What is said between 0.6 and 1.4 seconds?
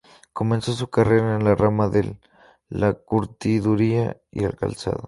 su carrera